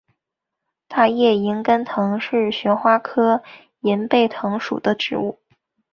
[0.87, 3.43] 大叶银背藤是旋花科
[3.81, 5.37] 银背藤属的植物。